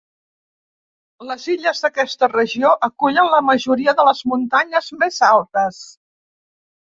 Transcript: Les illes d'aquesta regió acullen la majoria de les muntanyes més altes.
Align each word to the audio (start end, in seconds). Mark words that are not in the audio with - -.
Les 1.31 1.43
illes 1.55 1.81
d'aquesta 1.85 2.29
regió 2.31 2.71
acullen 2.87 3.29
la 3.35 3.43
majoria 3.51 3.95
de 4.01 4.07
les 4.09 4.23
muntanyes 4.33 4.91
més 5.05 5.21
altes. 5.29 5.85